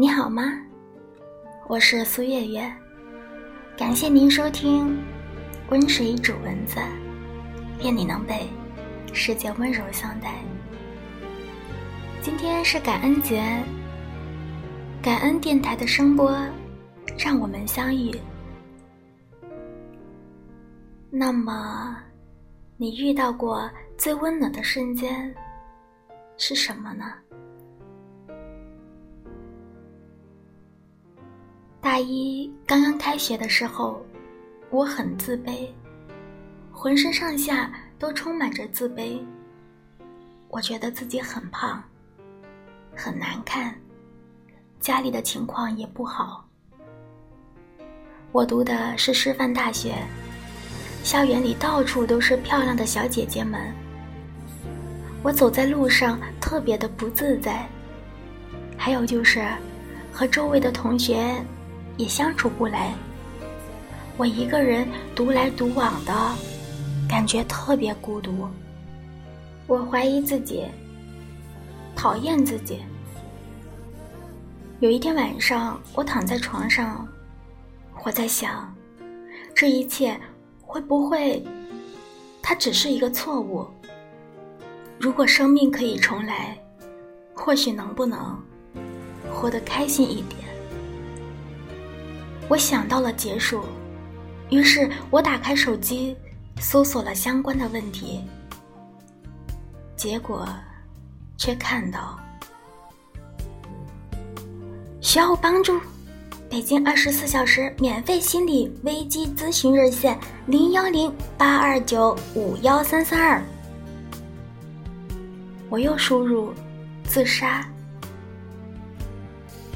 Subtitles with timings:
[0.00, 0.44] 你好吗？
[1.68, 2.72] 我是苏月月，
[3.76, 4.96] 感谢您收听
[5.68, 6.80] 《温水煮蚊子》，
[7.84, 8.48] 愿你能被
[9.12, 10.36] 世界温柔相待。
[12.22, 13.42] 今天是感恩节，
[15.02, 16.34] 感恩电台的声波，
[17.18, 18.18] 让我们相遇。
[21.10, 21.94] 那么，
[22.78, 25.34] 你遇到过最温暖的瞬间
[26.38, 27.12] 是什么呢？
[31.82, 34.04] 大一刚刚开学的时候，
[34.68, 35.66] 我很自卑，
[36.70, 39.18] 浑身上下都充满着自卑。
[40.48, 41.82] 我觉得自己很胖，
[42.94, 43.74] 很难看，
[44.78, 46.46] 家里的情况也不好。
[48.30, 49.94] 我读的是师范大学，
[51.02, 53.58] 校园里到处都是漂亮的小姐姐们。
[55.22, 57.66] 我走在路上特别的不自在，
[58.76, 59.42] 还有就是
[60.12, 61.42] 和周围的同学。
[62.00, 62.94] 也相处不来，
[64.16, 66.34] 我一个人独来独往的，
[67.06, 68.48] 感觉特别孤独。
[69.66, 70.64] 我怀疑自己，
[71.94, 72.80] 讨厌自己。
[74.78, 77.06] 有一天晚上，我躺在床上，
[78.02, 78.74] 我在想，
[79.54, 80.18] 这一切
[80.62, 81.44] 会不会，
[82.40, 83.66] 它只是一个错误？
[84.98, 86.56] 如果生命可以重来，
[87.34, 88.42] 或许能不能
[89.30, 90.39] 活得开心一点？
[92.50, 93.62] 我想到了结束，
[94.50, 96.16] 于是我打开手机，
[96.60, 98.24] 搜索了相关的问题，
[99.94, 100.44] 结果
[101.38, 102.18] 却看到
[105.00, 105.80] 需要帮助，
[106.48, 113.40] 北京二十四小时免费心理危机咨询热线零幺零八二九五幺三三二。
[115.68, 116.52] 我又输入
[117.04, 117.64] 自杀，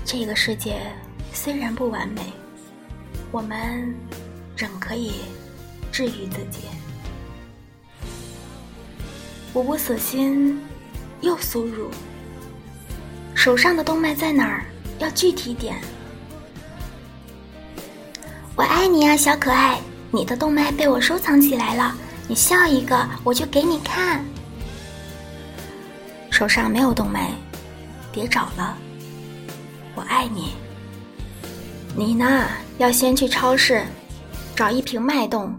[0.04, 0.80] 这个世界
[1.32, 2.20] 虽然不完美。
[3.34, 3.92] 我们
[4.56, 5.14] 仍可以
[5.90, 6.68] 治愈自己。
[9.52, 10.62] 我不死心，
[11.20, 11.90] 又输入
[13.34, 14.64] 手上的动脉在哪儿？
[15.00, 15.74] 要具体点。
[18.54, 19.80] 我爱你啊，小可爱！
[20.12, 21.92] 你的动脉被我收藏起来了，
[22.28, 24.24] 你笑一个，我就给你看。
[26.30, 27.32] 手上没有动脉，
[28.12, 28.78] 别找了。
[29.96, 30.52] 我爱你。
[31.96, 32.48] 你呢？
[32.78, 33.80] 要先去超市
[34.56, 35.54] 找一瓶脉动，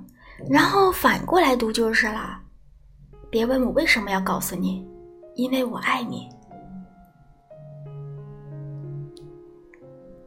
[0.50, 2.38] 然后反过来读就是了。
[3.30, 4.86] 别问我为什么要告诉你，
[5.36, 6.28] 因为我爱你。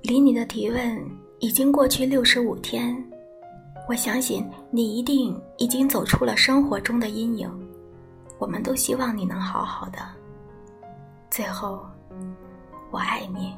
[0.00, 0.98] 离你的提问
[1.40, 2.96] 已经过去六十五天，
[3.86, 7.50] 我相信你一定已经走出了生活中的阴影。
[8.38, 9.98] 我们都希望你能好好的。
[11.28, 11.84] 最后，
[12.90, 13.54] 我爱你。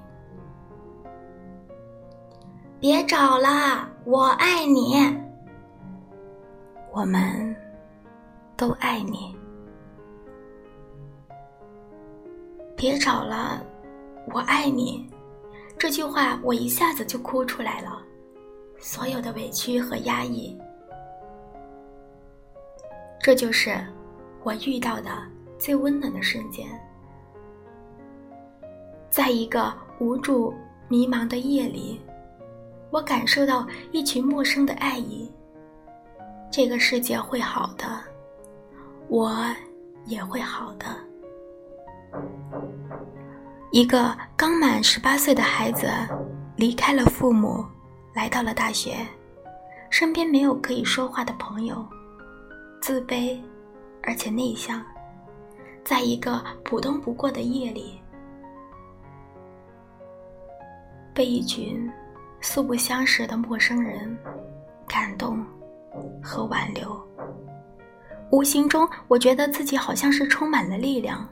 [2.80, 4.94] 别找了，我爱你。
[6.92, 7.54] 我们
[8.56, 9.36] 都爱你。
[12.74, 13.62] 别找了，
[14.32, 15.06] 我爱你。
[15.78, 18.00] 这句话我一下子就哭出来了，
[18.78, 20.58] 所有的委屈和压抑。
[23.20, 23.78] 这就是
[24.42, 25.10] 我遇到的
[25.58, 26.66] 最温暖的瞬间，
[29.10, 30.54] 在一个无助、
[30.88, 32.00] 迷茫的夜里。
[32.90, 35.30] 我感受到一群陌生的爱意。
[36.50, 37.86] 这个世界会好的，
[39.08, 39.32] 我
[40.06, 40.86] 也会好的。
[43.70, 45.88] 一个刚满十八岁的孩子
[46.56, 47.64] 离开了父母，
[48.12, 48.96] 来到了大学，
[49.90, 51.86] 身边没有可以说话的朋友，
[52.82, 53.40] 自卑
[54.02, 54.84] 而且内向，
[55.84, 58.00] 在一个普通不过的夜里，
[61.14, 61.88] 被一群。
[62.40, 64.16] 素不相识的陌生人，
[64.88, 65.44] 感动
[66.22, 66.98] 和挽留。
[68.30, 71.28] 无形中，我觉得自己好像是充满了力量。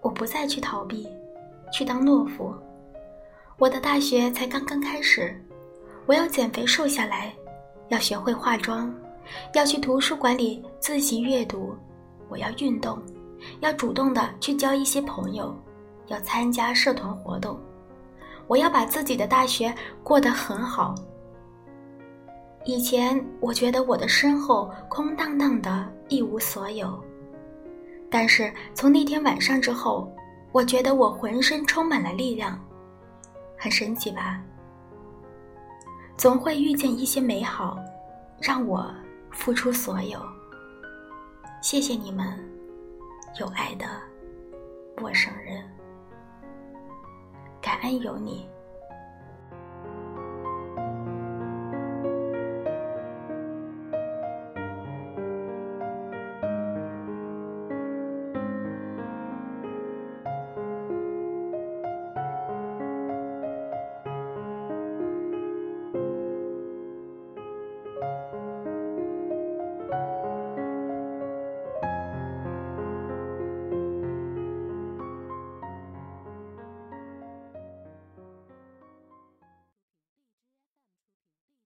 [0.00, 1.06] 我不再去逃避，
[1.72, 2.54] 去当懦夫。
[3.58, 5.34] 我的大学才刚刚开始，
[6.06, 7.34] 我要减肥瘦下来，
[7.88, 8.92] 要学会化妆，
[9.54, 11.74] 要去图书馆里自习阅读。
[12.28, 13.00] 我要运动，
[13.60, 15.54] 要主动的去交一些朋友，
[16.06, 17.58] 要参加社团活动。
[18.46, 20.94] 我要把自己的大学过得很好。
[22.64, 27.02] 以前我觉得我的身后空荡荡的，一无所有。
[28.10, 30.12] 但是从那天晚上之后，
[30.52, 32.58] 我觉得我浑身充满了力量，
[33.56, 34.42] 很神奇吧？
[36.16, 37.78] 总会遇见一些美好，
[38.40, 38.88] 让我
[39.30, 40.18] 付出所有。
[41.60, 42.26] 谢谢你们，
[43.38, 43.86] 有爱的
[44.96, 45.62] 陌生人。
[47.66, 48.46] 感恩有你。